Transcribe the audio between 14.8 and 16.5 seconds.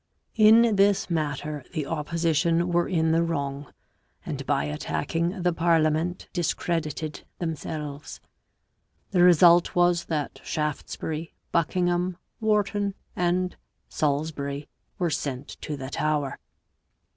were sent to the Tower.